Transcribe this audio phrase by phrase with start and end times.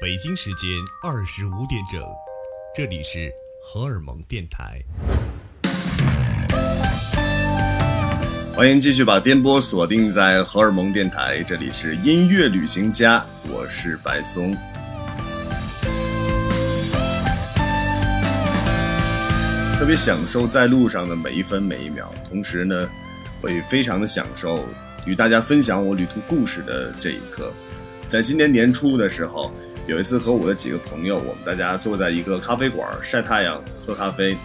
[0.00, 0.68] 北京时间
[1.02, 2.02] 二十五点整，
[2.74, 3.30] 这里是
[3.62, 4.82] 荷尔蒙电台。
[8.54, 14.56] 欢迎继续把电波锁定在荷尔蒙电台，这里是音乐旅行家，我是白松。
[19.78, 22.88] 特别享受在路上的每一分每一秒，同时呢，
[23.40, 24.64] 会非常的享受
[25.04, 27.52] 与大家分享我旅途故事的这一刻。
[28.08, 29.52] 在今年年初的时候，
[29.86, 34.36] 有一次和我的几个朋友，我们大家坐在一个咖啡馆晒太阳喝咖啡，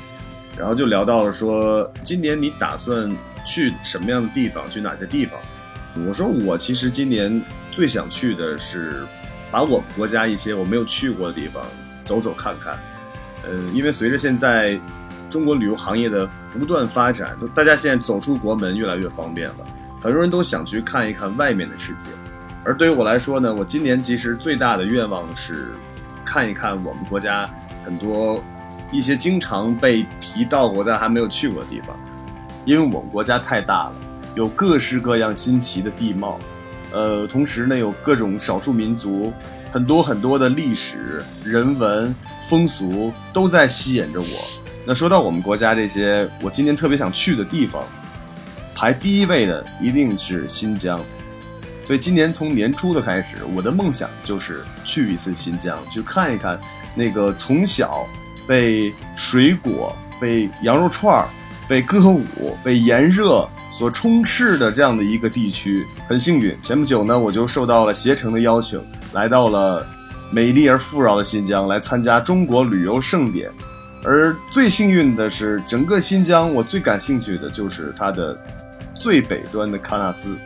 [0.58, 5.40] 然后就聊到了说，今年你打算去什么样的地方，去哪些地方？
[6.08, 9.06] 我说我其实今年最想去的是
[9.52, 11.64] 把我们国家一些我没有去过的地方
[12.04, 12.78] 走走看看。
[13.50, 14.80] 嗯，因为随着现在。
[15.30, 19.56] 中国旅游行业的不断发展，大家现在走出国门越来越方便了，
[20.02, 22.08] 很多人都想去看一看外面的世界。
[22.64, 25.70] 而对于我来说呢，我今年其实最大的愿望是
[26.24, 27.50] 看一看我们国家
[27.84, 28.42] 很多
[28.92, 31.96] 一些经常被提到过但还没有去过的地方，
[32.66, 33.94] 因为我们国家太大了，
[34.36, 36.40] 有各式各样新奇的地貌，
[36.92, 39.34] 呃，同时呢有各种少数民族，
[39.72, 42.14] 很多很多的历史、人文、
[42.48, 44.62] 风俗都在吸引着我。
[44.86, 47.84] 那说到我们国家这些，我今年特别想去的地方，
[48.76, 51.00] 排第一位的一定是新疆。
[51.92, 56.58] 所以今年从年初的开始，我的梦想就是去一次新疆，去看一看
[56.96, 58.08] 那个从小
[58.48, 61.28] 被水果、被羊肉串、
[61.68, 62.24] 被歌舞、
[62.64, 65.86] 被炎热所充斥的这样的一个地区。
[66.08, 68.82] 很幸运，前不久呢，我就受到了携程的邀请，
[69.12, 69.86] 来到了
[70.32, 73.52] 美丽而富饶的新疆，来参加中国旅游盛典。
[74.06, 78.42] 而最幸运的是，整个新疆，我最感兴趣的就是它的
[78.98, 80.38] 最北端的喀纳斯。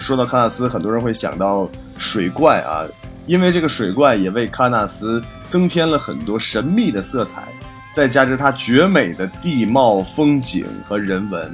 [0.00, 2.84] 说到喀纳斯，很多人会想到水怪啊，
[3.26, 7.48] 因为这个水怪也为喀纳斯增添了很多神秘的色彩，
[7.94, 11.50] 再加之它绝美的地貌风景和人文。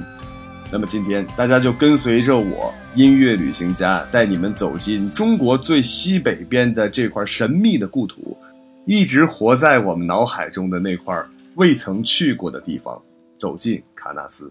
[0.71, 8.37] 那么今天大家就跟随着我音乐旅行家，带你们走进中国最西北边的这块神秘的故土，
[8.85, 11.13] 一直活在我们脑海中的那块。
[11.55, 12.97] 未曾去过的地方，
[13.37, 14.49] 走进喀纳斯。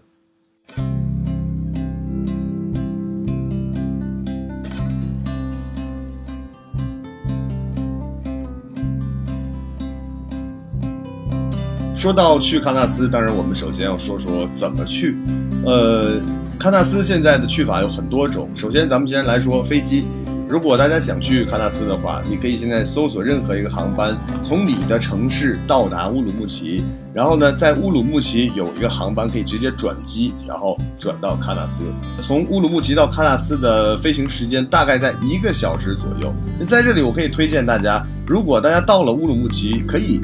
[12.01, 15.15] 说到去喀纳斯，当然我们首先要说说怎么去。
[15.63, 16.19] 呃，
[16.59, 18.49] 喀纳斯现在的去法有很多种。
[18.55, 20.03] 首先，咱们先来说飞机。
[20.49, 31.83] 如果大家想去喀纳斯的话，你可以现在搜索任何一个航班，从你的城市到达乌鲁木齐，然后呢，在乌鲁木齐有一个航班可以直接转机，然后转到喀纳斯。
[32.19, 36.33] 从乌鲁木齐到喀纳斯的飞行时间大概在一个小时左右。
[36.65, 40.19] 在这里，我可以推荐大家，如果大家到了乌鲁木齐，可以。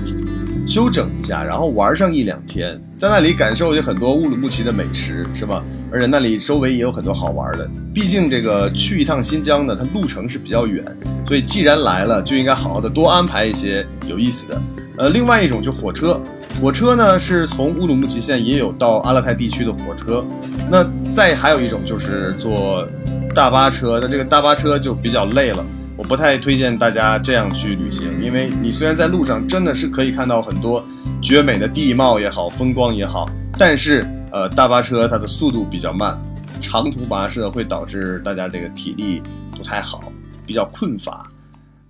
[0.68, 5.64] 休整一下，然后玩上一两天，在那里感受有很多乌鲁木齐的美食，是吧？
[5.92, 7.68] 而且那里周围也有很多好玩的。
[7.94, 10.84] 毕竟这个去一趟新疆呢，它路程是比较远，
[11.26, 14.62] 所以既然来了，就应该好好的多安排一些有意思的。
[14.98, 16.20] 呃，另外一种就火车，
[16.60, 20.26] 火车呢是从乌鲁木齐现在也有到阿勒泰地区的火车。
[20.70, 20.84] 那
[21.14, 22.86] 再还有一种就是坐
[23.34, 25.66] 大巴车，那这个大巴车就比较累了。
[25.98, 30.86] 我不太推荐大家这样去旅行，因为你虽然在路上真的是可以看到很多
[31.24, 33.28] 绝美的地貌也好，风光也好，
[33.58, 36.16] 但是呃，大巴车它的速度比较慢，
[36.62, 39.20] 长途跋涉会导致大家这个体力
[39.58, 40.00] 不太好，
[40.46, 41.32] 比较困乏。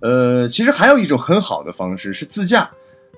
[0.00, 2.70] 呃，其实还有一种很好的方式是自驾，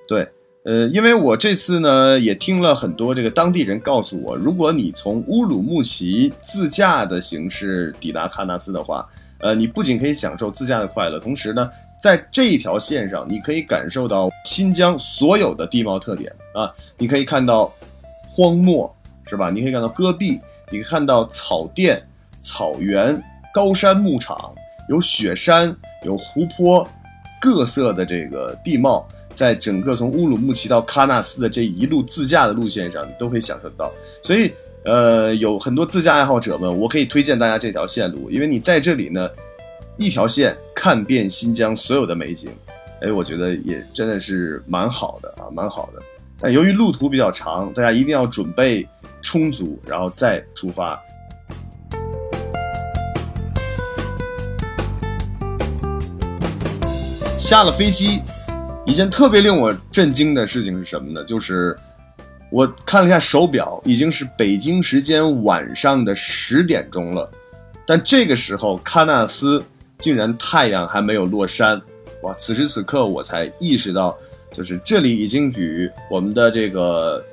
[0.05, 0.27] 对，
[0.65, 9.07] 呃，因为我这次呢也听了很多这个当地人告诉我，如果你从乌鲁木齐自驾的形式抵达喀纳斯的话。
[9.41, 11.69] 呃，你不仅可以享受自驾的快乐，同时呢，
[11.99, 16.71] 在这一条线上，你可以感受到新疆所有的地貌特点啊。
[16.97, 17.73] 你可以看到
[18.29, 19.49] 荒漠，是吧？
[19.49, 22.01] 你可以看到戈壁，你可以看到草甸、
[22.43, 23.21] 草原、
[23.53, 24.53] 高山牧场，
[24.87, 25.75] 有雪山，
[26.05, 26.87] 有湖泊，
[27.41, 33.91] 各色的这个地貌，在整个从乌鲁木齐到喀纳斯的这一路自驾的路线上，你都可以享受到。
[34.23, 34.53] 所以。
[34.83, 39.29] 呃，有很多自驾爱好者们，我可以推荐大家这条线路，因为你在这里呢，
[39.95, 42.49] 一条线看遍新疆所有的美景，
[42.99, 46.01] 哎，我觉得也真的是蛮好的啊，蛮好的。
[46.39, 48.83] 但由于路途比较长，大家一定要准备
[49.21, 50.99] 充足，然后再出发。
[57.37, 58.19] 下了飞机，
[58.87, 61.23] 一件特别令我震惊的事情是什么呢？
[61.25, 61.77] 就是。
[62.51, 67.31] 我看了一下手表，已经是北京时间晚上的十点钟了，
[67.87, 69.63] 但这个时候喀纳斯
[69.97, 71.81] 竟然太阳还没有落山，
[72.23, 74.17] 哇，此时此刻我才意识到，
[74.51, 77.23] 就是这里已经与我们的这个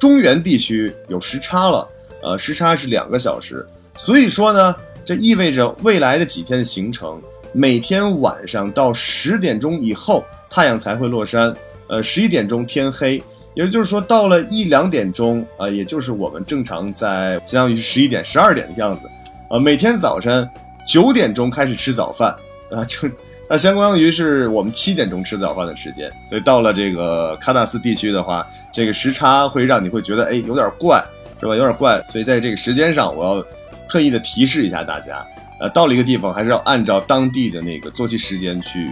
[0.00, 1.88] 中原地区有时差了，
[2.20, 3.64] 呃，时差是两个小时，
[3.96, 4.74] 所以说呢，
[5.04, 7.22] 这意味着未来的几天的行程，
[7.52, 11.54] 每天晚上到十点钟以后太阳才会落山，
[11.86, 13.22] 呃，十一点钟天黑。
[13.54, 19.08] 也就是说，到了一两点钟啊，也就是我们正常在相当于是十一点、十二点的样子，
[19.48, 20.48] 啊，每天早晨
[20.86, 22.34] 九点钟开始吃早饭
[22.70, 23.08] 啊，就
[23.48, 26.10] 那相当于是我们七点钟吃早饭的时间。
[26.28, 31.04] 所以到了这个喀纳斯地区的话，这个时差会让你会觉得哎有点怪，
[31.38, 31.54] 是吧？
[31.54, 32.04] 有点怪。
[32.10, 33.46] 所以在这个时间上，我要
[33.88, 35.24] 特意的提示一下大家，
[35.60, 38.88] 呃，到了一个地方还是要按照当地的那个作息时间去。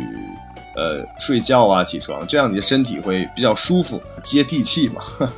[0.75, 5.03] 呃，睡觉啊，起床，这样你的身体会比较舒服，接地气嘛。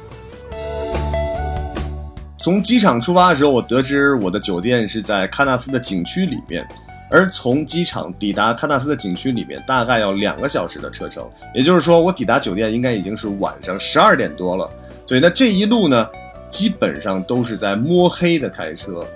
[2.38, 6.66] 从机场出发的时候，我得知我的酒店是在喀纳斯的景区里面，
[7.10, 11.26] 而从机场抵达喀纳斯的景区里面，大概要两个小时的车程。
[11.54, 14.70] 也就是说，我抵达酒店应该已经是晚上十二点多了。
[15.08, 16.06] 所以，那这一路呢，
[16.50, 19.06] 基本上都是在摸黑的开车。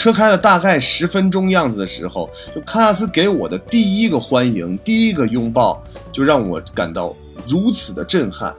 [0.00, 7.14] 车开了大概十分钟样子的时候，就喀纳斯给我的第一个欢迎、第一个拥抱，就让我感到
[7.46, 8.54] 如此的震撼。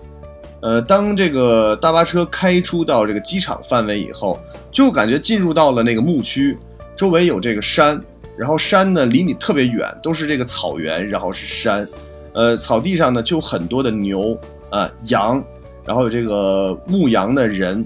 [0.59, 4.39] 呃，当这个大巴车开出到这个机场范围以后，
[4.71, 6.55] 就感觉进入到了那个牧区，
[6.95, 7.99] 周围有这个山，
[8.37, 11.87] 然后山呢离你特别远，都是这个草原，然后是山，
[12.33, 14.37] 呃，草地上呢就很多的牛
[14.69, 15.43] 啊、羊，
[15.87, 17.83] 然后有这个牧羊的人。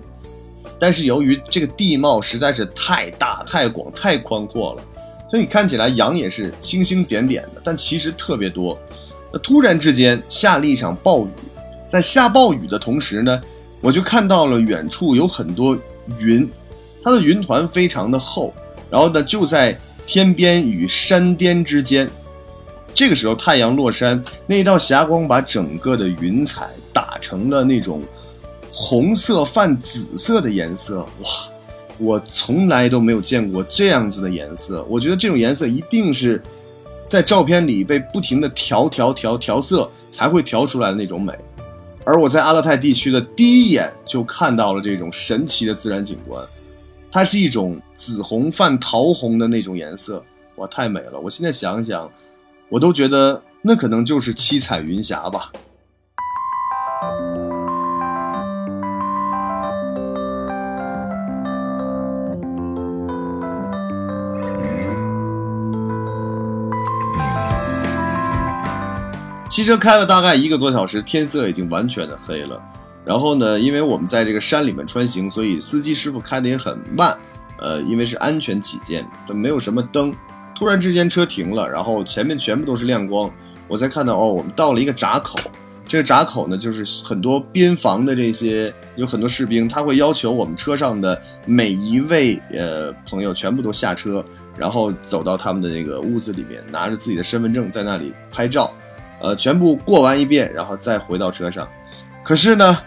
[0.86, 4.84] 但是由于这个地貌实在是太大、太广、太宽阔了，
[5.32, 8.78] 所以你看起来羊也是星星点点的，但其实特别多。
[9.34, 11.30] 那突然之间下了一场暴雨，
[11.88, 13.42] 在下暴雨的同时呢，
[13.82, 15.76] 我就看到了远处有很多
[16.20, 16.48] 云，
[17.04, 18.54] 它的云团非常的厚，
[18.92, 22.08] 然后呢就在天边与山巅之间。
[22.94, 28.04] 这个时候太阳落山，那道霞光把整个的云彩打成了那种。
[28.78, 31.30] 红色泛紫色的颜色，哇！
[31.98, 34.86] 我从来都没有见过这样子的颜色。
[34.90, 36.44] 我觉得这种颜色一定是
[37.08, 41.34] 在照片里被不停的调调调调色才会调出来的那种美。
[42.04, 46.46] 而我在阿勒泰地区的第一眼就看到了这种神奇的自然景观，
[47.10, 50.22] 它是一种紫红泛桃红的那种颜色，
[50.58, 51.18] 哇，太美了！
[51.18, 52.12] 我现在想想，
[52.68, 55.50] 我都觉得那可能就是七彩云霞吧。
[69.56, 72.62] 汽车开了大概一个多小时，天色已经完全的黑了。
[73.06, 77.18] 然后呢，因为我们在这个山里面穿行，所以司机师傅开的也很慢。
[77.58, 80.14] 呃，因为是安全起见，都没有什么灯。
[80.54, 83.32] 突然之间车停了，然后前面全部都是亮光，
[83.70, 85.40] 我才看到哦，我们到了一个闸口。
[85.86, 94.22] 这个闸口呢，就是很多边防的这些有很多士兵，他会要求我们车上的每一位呃朋友全部都下车，
[94.58, 98.70] 然后走到他们的那个屋子里面，拿着自己的身份证在那里拍照。
[99.26, 101.68] 呃，全部过完一遍，然后再回到车上。
[102.24, 102.78] 可是呢，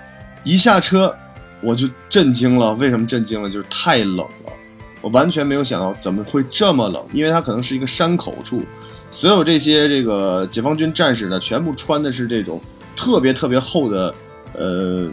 [0.45, 1.13] 一下车
[1.61, 2.73] 我就震惊了。
[2.75, 3.51] 为什么震惊了？
[3.51, 4.53] 就是太冷了。
[5.01, 8.63] 我完全没有想到怎么会这么冷，因为它可能是一个山口处。
[9.11, 12.61] 所有这些这个解放军战士呢，全部穿的是这种
[12.95, 14.15] 特别特别厚的，
[14.55, 15.09] 呃，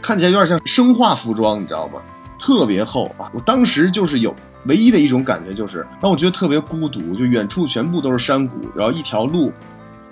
[0.00, 2.00] 看起来有点像生化服装，你知道吗？
[2.38, 3.30] 特别厚啊！
[3.34, 4.34] 我当时就是有
[4.64, 7.14] 唯一的一种感觉，就是让我觉得特别孤独。
[7.14, 9.52] 就远处全部都是山谷，然后一条路。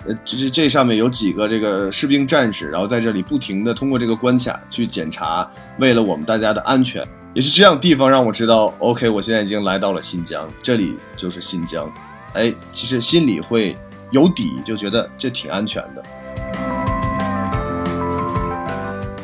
[0.05, 11.91] 呃，这这这上面有几个这个士兵战士，然后在这里不停的通过这个关卡去检查，为了我们大家的安全，也是这样地方让我知道，OK，我现在已经来到了新疆，这里就是新疆，
[12.33, 13.75] 哎，其实心里会
[14.11, 16.03] 有底，就觉得这挺安全的。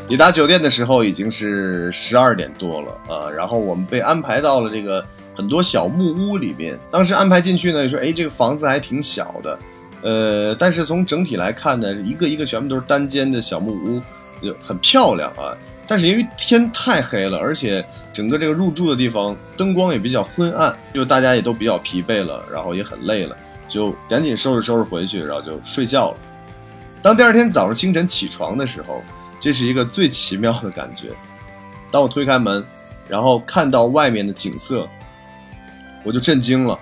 [0.09, 5.03] 抵达酒店的时候已经是十二点多了啊，然后我们被安排到了这个
[5.33, 9.57] 很多小木屋里面，当时安排进去呢，就说，哎，这个房子还挺小的。
[10.05, 13.99] 呃，但是从整体来看呢，一个一个全部都是单间的小木屋，
[14.39, 15.57] 就很漂亮啊。
[15.87, 17.83] 但是因为天太黑了，而且
[18.13, 23.35] 整个这个入住的地方灯光也比较昏暗，就大家也都比较疲惫了，然后也很累了，
[23.67, 26.17] 就赶紧收拾收拾回去，然后就睡觉了。
[27.01, 29.03] 当第二天早上清晨起床的时候，
[29.39, 31.07] 这是一个最奇妙的感觉。
[31.89, 32.63] 当我推开门，
[33.07, 34.87] 然后看到外面的景色，
[36.03, 36.77] 我就震惊了。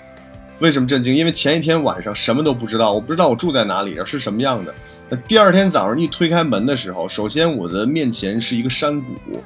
[0.63, 1.13] 为什么震惊？
[1.13, 4.73] 因为前一天晚上什么都不知道，我不知道我住在哪里，是什么样的。
[5.09, 9.43] 那第二天早上一推开门的时候，首先我的面前是一个山谷，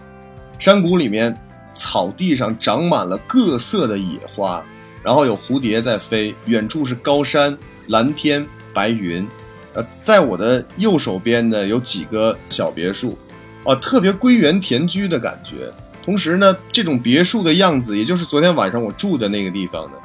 [0.60, 1.36] 山谷里面
[1.74, 4.64] 草地上长满了各色的野花，
[5.02, 7.58] 然后有蝴蝶在飞，远处是高山、
[7.88, 9.28] 蓝天、白云，
[9.74, 13.18] 呃，在我的右手边呢有几个小别墅，
[13.64, 15.74] 啊，特别归园田居的感觉。
[16.06, 19.98] 同时呢，这种别墅的样子，也就是昨天晚上我住的那个地方呢，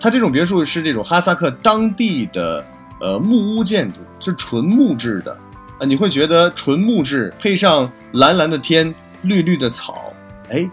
[0.00, 2.64] 它这种别墅是这种哈萨克当地的
[3.00, 5.36] 呃木屋建筑，是纯木质的，
[5.78, 10.12] 啊，你会觉得纯木质配上蓝蓝的天、绿绿的草，
[10.50, 10.70] 哎，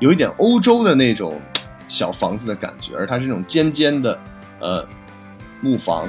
[0.00, 1.40] 有一点欧洲的那种
[1.88, 4.18] 小房子的感觉，而它是那种尖尖的
[4.58, 4.86] 呃
[5.60, 6.08] 木房。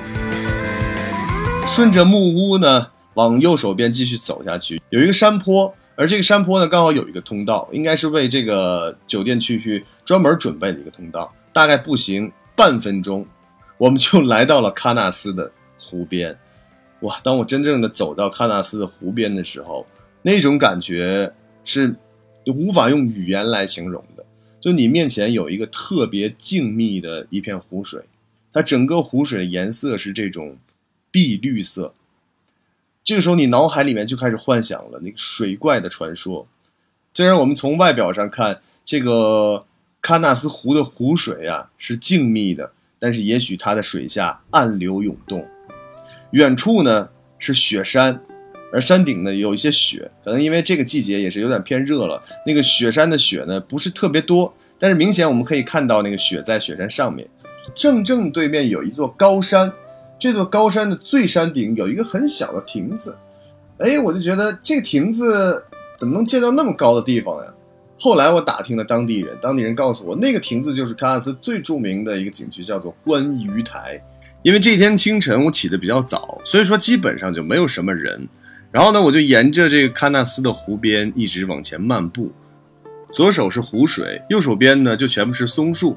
[1.66, 11.34] 顺着木屋呢，往右手边继续走下去，有一个山坡，而这个山坡呢，刚好有一个通道，应该是为这个酒店区域专门准备的一个通道。
[11.54, 13.26] 大概步行半分钟，
[13.78, 16.38] 我们就来到了喀纳斯的湖边。
[17.02, 17.20] 哇！
[17.24, 19.86] 当我真正的走到喀纳斯的湖边的时候，
[20.22, 21.34] 那种感觉
[21.66, 21.96] 是
[22.46, 24.26] 无法用语言来形容的。
[24.60, 28.02] 就你面前有一个特别静谧的一片湖水，
[28.52, 30.58] 它整个湖水的颜色是这种。
[31.16, 31.94] 碧绿色，
[33.04, 36.48] 这个时候你脑海里面就开始幻想了那个水怪的传说。
[37.14, 39.64] 虽然我们从外表上看这个
[40.04, 45.48] 喀纳斯湖的湖水啊是静谧的，但是也许它的水下暗流涌动。
[46.32, 47.08] 远处呢
[47.40, 48.22] 是雪山，
[48.74, 52.22] 而山顶呢有一些雪，可能因为这个季节也是有点偏热了。
[52.46, 57.28] 那个雪山的雪呢不是特别多，但是明显我们可以看到那个雪在雪山上面。
[57.74, 59.72] 正正对面有一座高山。
[60.20, 63.18] 这座高山的最山顶有一个很小的亭子，
[63.78, 65.62] 哎，我就觉得这个亭子
[65.98, 67.54] 怎么能建到那么高的地方呀？
[68.04, 73.98] 后来我打听了当地人，当地人告诉我，那个亭子就是喀纳斯最著名的一个景区，叫做观鱼台。
[74.42, 78.28] 因为这天清晨我起得比较早，所以说基本上就没有什么人。
[78.74, 82.30] 然后呢，我就沿着这个喀纳斯的湖边一直往前漫步，
[83.14, 85.96] 左手是湖水，右手边呢就全部是松树。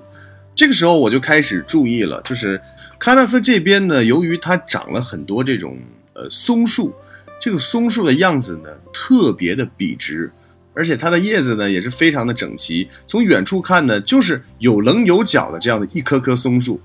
[0.54, 2.60] 这个时候我就开始注意了，就是。
[3.00, 5.76] 喀纳斯这边呢，由于它长了很多这种
[6.14, 6.94] 呃松树，
[7.38, 10.32] 这个松树的样子呢特别的笔直，
[10.76, 12.87] 而且它的叶子呢也是非常的整齐。
[13.06, 16.78] 从远处看呢，就是有棱有角的这样的一棵棵松树。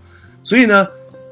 [0.43, 0.87] 所以呢，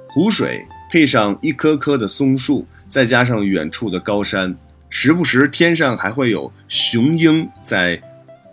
[0.09, 4.55] 湖水配上一棵棵的松树，再加上远处的高山，
[4.89, 7.99] 时不时天上还会有雄鹰在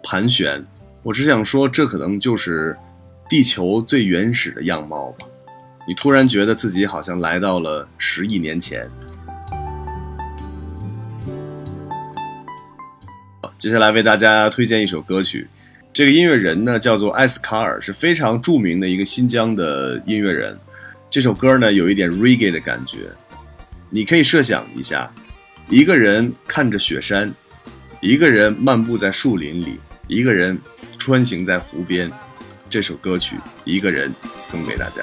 [0.02, 0.64] 盘旋。
[1.02, 2.76] 我只想说，这可能就是
[3.28, 5.26] 地球最原始的样貌吧。
[5.88, 8.88] 你突然觉得自己好像来到了十亿年前。
[13.66, 15.44] 接下来为大家推荐一首歌曲，
[15.92, 20.56] 这个音乐人呢叫做艾斯卡尔，是非常著名的一个新疆的音乐人。
[21.10, 22.98] 这首歌呢有一点 reggae 的感觉，
[23.90, 25.12] 你可以设想一下，
[25.68, 27.28] 一个人看着雪山，
[28.00, 30.56] 一个人漫步在树林里，一个人
[30.96, 32.08] 穿行在湖边。
[32.70, 35.02] 这首歌曲，一个人送给大家。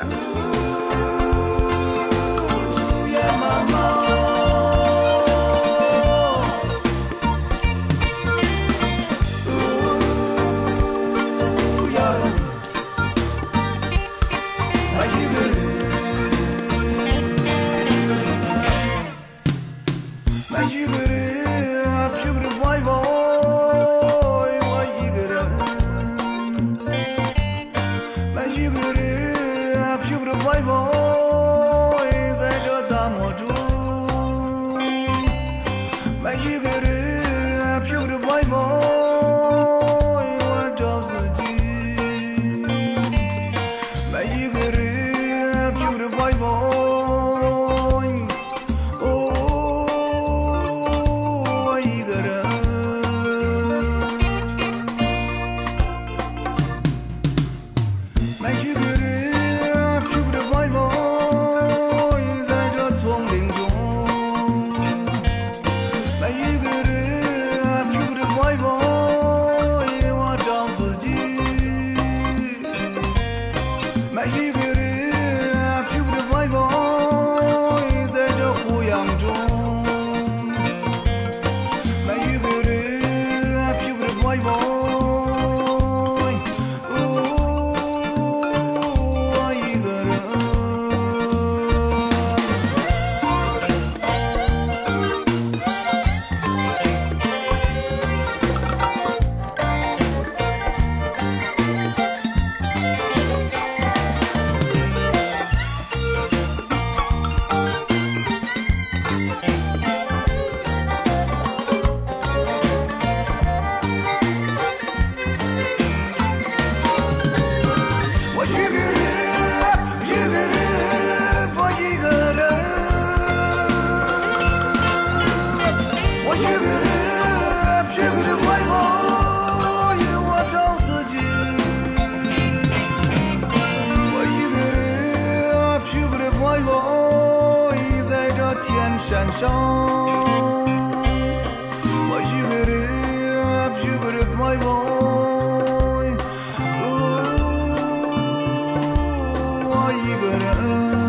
[150.73, 151.02] 个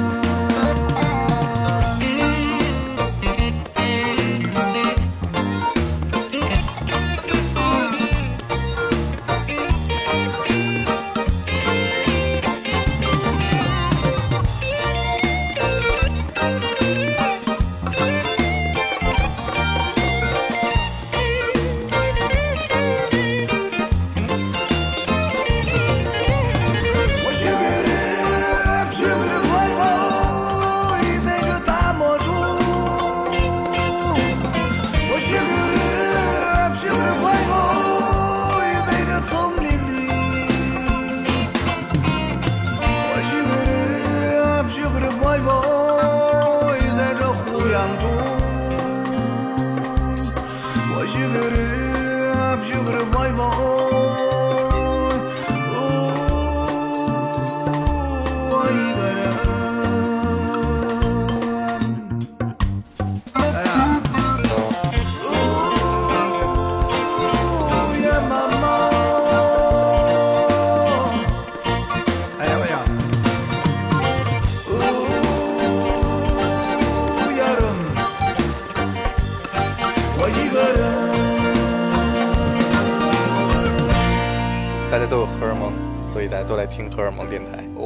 [51.27, 52.93] 我去个
[53.37, 53.74] 的，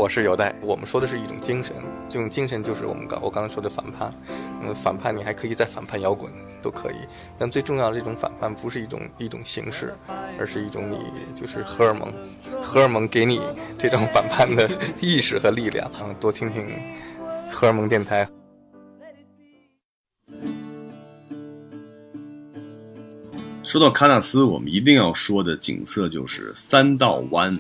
[0.09, 1.75] 是有待，我们说的是一种精神，
[2.09, 4.11] 这种精神就是我们刚我刚刚说的反叛。
[4.63, 6.97] 嗯，反叛你还可以再反叛摇滚都可以，
[7.39, 9.95] 但最重要的这种反叛不是一种一种形式，
[10.39, 10.99] 而是一种你
[11.35, 12.13] 就是荷尔蒙，
[12.63, 13.41] 荷尔蒙给你
[13.79, 14.69] 这种反叛的
[15.01, 15.91] 意识和力量。
[16.03, 16.67] 嗯，多听听
[17.53, 18.29] 荷尔蒙电台。
[23.65, 27.55] 说到喀纳斯，我们一定要说的景色就是三道湾。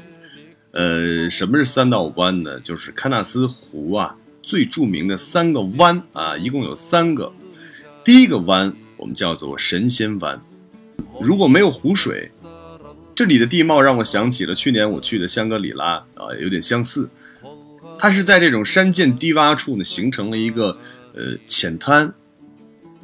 [0.79, 2.61] 呃，什么是三道湾呢？
[2.61, 4.14] 就是喀纳斯湖啊
[4.45, 7.33] 最著名的三个湾啊，一共有三个。
[8.05, 10.41] 第一个湾我们叫做神仙湾，
[11.21, 12.31] 如果没有湖水，
[13.12, 17.09] 这里的地貌让我想起了去年我去的香格里拉啊，有点相似。
[17.99, 20.79] 它是在这种山涧低洼处呢，形成了一个
[21.12, 22.14] 呃浅滩，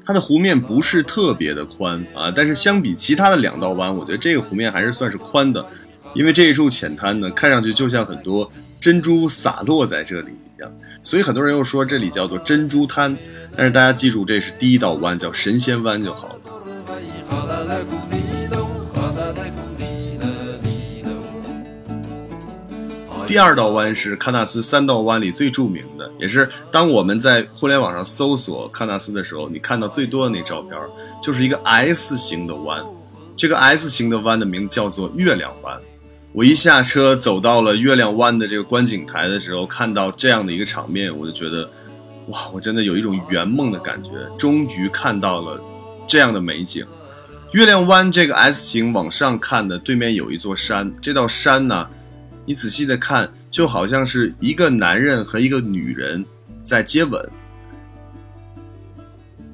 [0.05, 5.67] 它的湖面不是特别的宽啊，但是相比其他的两道湾，我觉得这个湖面还是算是宽的，
[6.15, 8.51] 因为这一处浅滩呢，看上去就像很多
[8.81, 10.73] 珍珠洒落在这里一样，
[11.03, 13.17] 所以很多人又说这里叫做珍珠滩，
[13.57, 16.41] 但是大家记住，这是第一道湾，叫神仙湾就好了。
[23.27, 30.79] 第二道湾是喀纳斯三道湾里最著名的，也是当我们在互联网上搜索喀纳斯的时候，你看到最多的那照片，
[31.21, 32.85] 就是一个 S 型的湾。
[33.37, 35.81] 这个 S 型的湾的名字叫做月亮湾。
[36.35, 41.71] 我一下车走到了月亮湾的这个观景台的时候，看到这样的一个场面，我就觉得，
[42.27, 45.63] 哇，我真的有一种圆梦的感觉，终于看到了
[46.09, 46.85] 这样的美景。
[47.53, 51.89] 月亮湾这个 S 型往上看的对面有一座山，这道山呢。
[52.47, 56.27] 你仔细的看，就好像是一个男人和一个女人
[56.61, 57.31] 在接吻。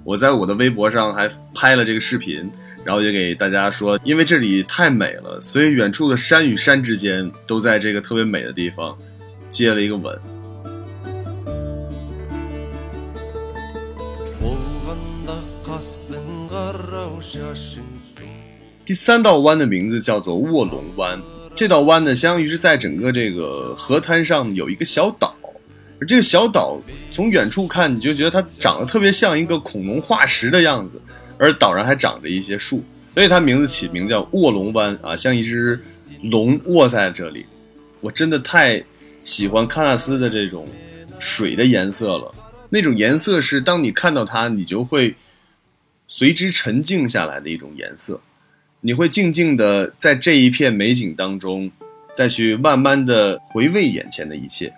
[0.03, 2.51] 我在我的微博上还拍了这个视频，
[2.85, 8.97] 然后也给大家说，因为这里太美了，所以远处的山与山之间都在这个特别美的地方
[9.51, 10.19] 接了一个吻。
[18.85, 21.21] 第三道湾的名字叫做卧龙湾。
[21.55, 25.37] 这道湾呢，相当于是在整个这个河滩上有一个小岛，
[26.01, 31.01] 而这个小岛从远处看，你就觉得它长得特别像一个恐龙化石的样子，
[31.41, 35.81] 而岛上还长着一些树，所以它名字起名叫卧龙湾啊，像一只
[36.23, 37.47] 龙卧在这里。
[38.03, 38.85] 我真的太
[39.25, 40.69] 喜欢喀纳斯的这种
[41.19, 42.35] 水的颜色了，
[42.69, 45.15] 那种颜色是当你看到它，你就会
[46.09, 48.21] 随之沉静下来的一种颜色。
[48.83, 51.71] 你会静静的在这一片美景当中，
[52.15, 54.75] 再去慢慢的回味眼前的一切。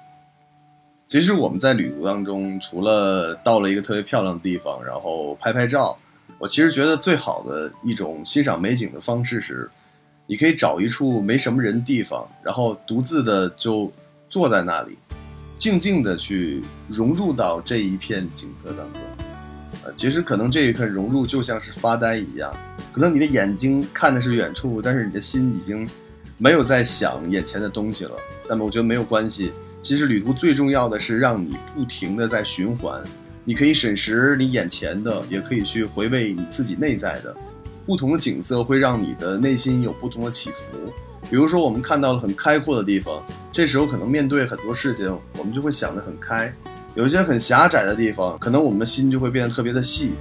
[1.06, 5.98] 其实我们在旅途当中，除了到了一个特别漂亮的地方，然后拍拍照，
[6.42, 9.70] 我其实觉得最好的一种欣赏美景的方式是，
[10.26, 13.92] 你可以找一处没什么人地方，然后独自的就
[14.28, 14.98] 坐在那里，
[15.56, 19.00] 静静的去融入到这一片景色当中。
[19.84, 22.52] 呃，其实可能这一刻融入就像是发呆一样，
[22.92, 25.88] 可能你的眼睛看的是远处，但是你的心已经
[26.38, 28.16] 没有在想眼前的东西了。
[28.48, 33.00] 那么我觉得没有关系，其实旅途最重要的是让你不停的在循环，
[33.44, 37.34] 你可以审视你眼前的，也可以去回味你自己内在的。
[37.84, 40.92] 不同的景色会让你的内心有不同的起伏。
[41.28, 46.52] 比如说，我们看到了很开阔的地方，这时候可能面对很多事情，我们就会想得很开；
[46.94, 50.12] 有一些很狭窄的地方，可能我们的心就会变得特别的细。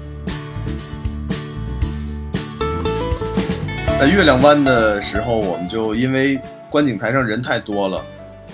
[4.00, 6.40] 在月亮湾的时候，我们就因为
[6.72, 8.04] 观景台上人太多了，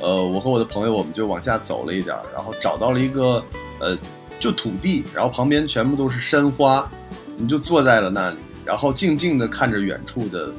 [0.02, 3.42] 呃，我和我的朋友我们就往下走了一点，然后找到了一个
[3.80, 3.98] 呃，
[4.40, 6.90] 就土地，然后旁边全部都是山花，
[7.36, 8.38] 我们就坐在了那里。
[8.66, 10.50] 然后静静地看着远处的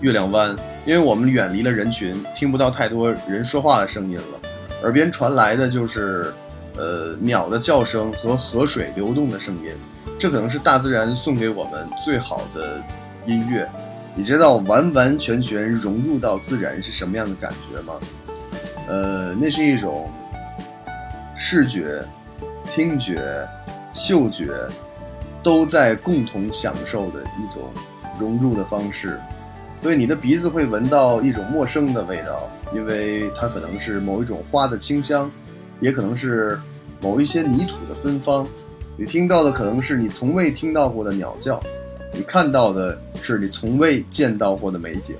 [0.00, 0.56] 月亮湾，
[0.86, 4.40] 因为我们远离了人群，听不到太多人说话的声音了，
[4.82, 6.32] 耳边传来的就是，
[6.76, 9.70] 呃，鸟的叫声和河水流动的声音，
[10.18, 12.82] 这可能是大自然送给我们最好的
[13.26, 13.70] 音乐。
[14.14, 17.94] 你知道完完全全融入到自然是什么样的感觉吗？
[18.88, 20.10] 呃，那是一种
[21.36, 22.02] 视觉、
[22.74, 23.46] 听觉、
[23.94, 24.52] 嗅觉。
[25.44, 27.64] 都在共同享受的一种
[28.16, 29.18] 融入的方式，
[29.82, 35.28] 所以你的鼻子会闻到一种陌生的味道，因为它可能是某一种花的清香，
[35.80, 36.56] 也可能是
[37.00, 38.46] 某一些泥土的芬芳。
[38.96, 41.60] 你听到的可能是你从未听到过的鸟叫，
[42.14, 45.16] 你看到的是你从未见到过的美景。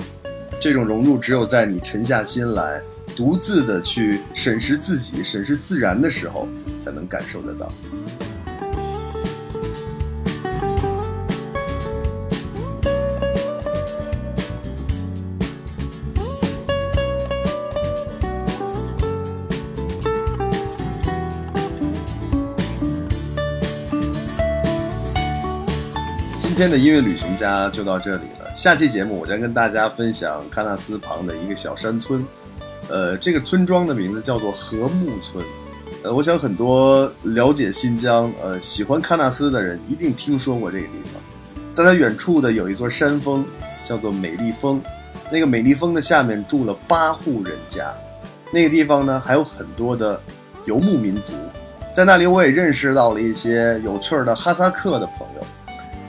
[0.61, 2.81] 这种融入只有在你沉下心来，
[3.17, 6.47] 独自的去审视自己、审视自然的时候，
[6.83, 7.71] 才能感受得到。
[26.39, 28.55] 今天的音乐旅行家就到这里了。
[28.55, 32.25] 下期节目我将跟大家分享喀纳斯旁的一个小山村，
[32.89, 35.45] 呃，这个村庄的名字叫做和木村。
[36.03, 41.23] 呃，我想很多了解新疆、呃喜欢喀纳斯的人一定听说过这个地方。
[41.73, 43.45] 在它远处的有一座山峰，
[43.85, 44.83] 叫做美丽峰。
[45.31, 47.95] 那个美丽峰的下面住了八户人家，
[48.53, 50.21] 那个地方呢还有很多的
[50.65, 51.33] 游牧民族。
[51.95, 55.47] 在那里，我也认识到了一些有趣的哈萨克的朋友。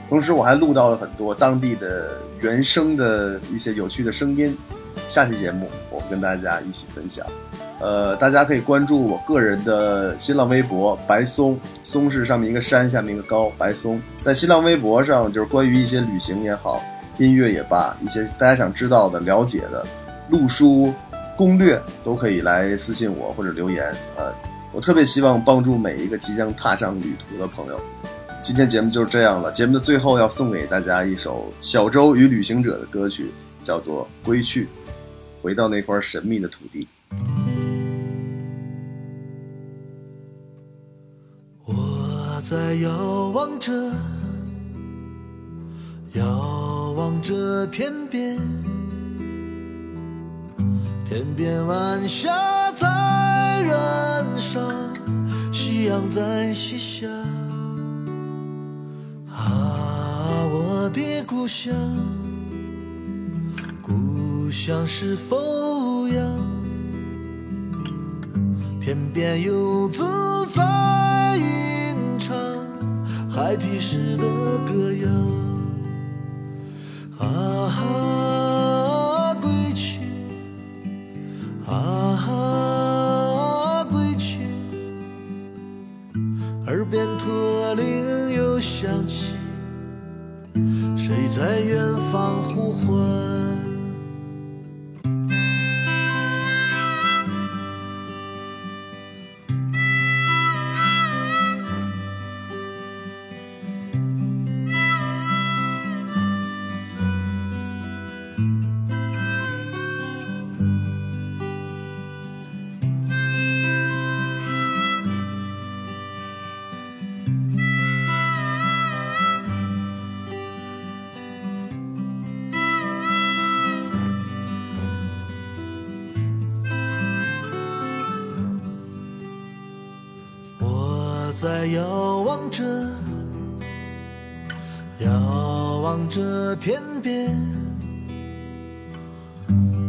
[0.08, 4.56] 同时，我还录到了很多当地的原声的一些有趣的声音。
[5.06, 7.24] 下期节目我跟大家一起分享。
[7.80, 14.00] 呃，大家可以关注我个人的新浪微博“白松”，松是上面一个山，下面一个高，白松。
[14.20, 16.82] 在新浪微博上，就是关于一些旅行也好，
[17.18, 19.84] 音乐也罢，一些大家想知道的、了解的
[20.30, 20.94] 路书
[21.36, 23.84] 攻略，都可以来私信我或者留言。
[24.16, 24.32] 呃，
[24.72, 27.80] 我特别希望帮助每一个即将踏上旅途的朋友。
[28.40, 29.50] 今天节目就是这样了。
[29.52, 33.32] 节目的最后要送给大家一首小舟与旅行者的歌曲，
[33.62, 34.64] 叫做《归去》，
[35.42, 36.86] 回到那块神秘的土地。
[42.46, 43.72] 在遥望着，
[46.12, 48.38] 遥望着天边，
[51.08, 52.30] 天边晚霞
[52.72, 52.86] 在
[53.62, 54.60] 燃烧，
[55.50, 57.08] 夕阳在西下。
[59.30, 61.74] 啊，我的故乡，
[63.80, 66.30] 故乡是否样？
[68.82, 70.04] 天边游子
[70.54, 70.62] 在
[73.34, 74.24] 孩提时的
[74.58, 75.08] 歌谣。
[77.18, 79.98] 啊，归去，
[81.66, 84.38] 啊，归去，
[86.68, 89.32] 耳边驼铃又响起，
[90.96, 92.94] 谁在远方呼唤？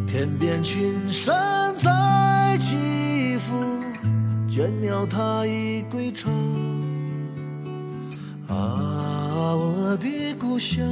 [0.07, 3.81] 天边群山在起伏，
[4.49, 6.29] 倦鸟它已归巢。
[8.47, 10.85] 啊，我的故乡，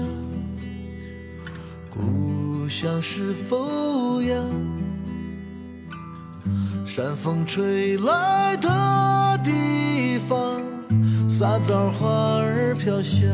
[1.90, 4.44] 故乡是否阳？
[6.86, 10.62] 山风吹来的地方，
[11.30, 12.08] 撒枣花
[12.40, 13.30] 儿飘香。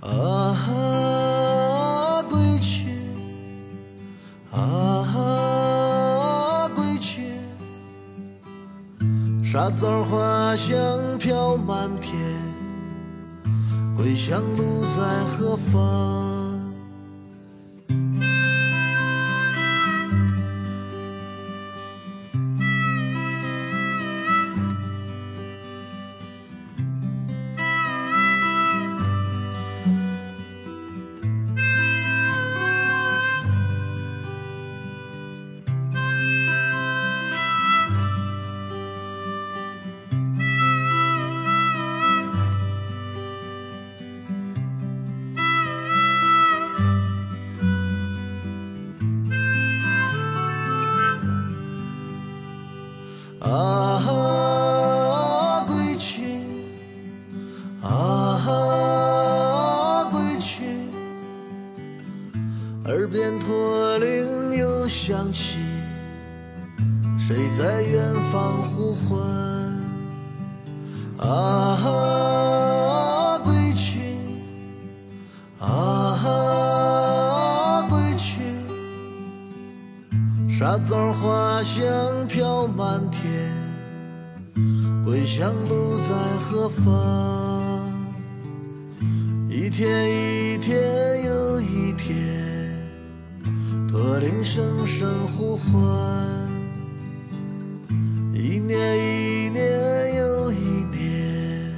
[0.00, 0.54] 啊，
[9.52, 12.14] 沙枣花香飘满天，
[13.96, 16.39] 归乡路在何方？
[80.60, 81.80] 沙枣花香
[82.28, 83.22] 飘满天，
[85.02, 87.90] 归乡路在何方？
[89.48, 92.76] 一天一天又一天，
[93.88, 95.72] 驼铃声声呼唤。
[98.34, 101.74] 一年一年又一年，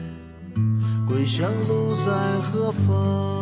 [1.07, 3.42] 归乡路在何方？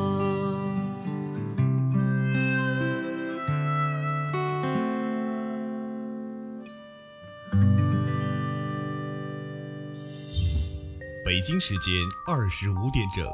[11.40, 11.94] 北京时间
[12.26, 13.26] 二十五点整，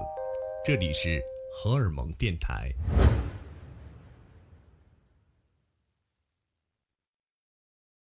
[0.64, 1.20] 这里是
[1.52, 2.72] 荷尔蒙电台。